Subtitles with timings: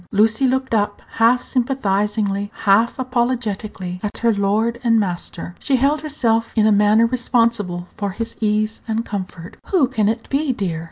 [0.11, 5.53] Lucy looked up, half sympathizingly, half apologetically, at her lord and master.
[5.59, 9.57] She held herself in a manner responsible for his ease and comfort.
[9.67, 10.79] "Who can it be, dear?"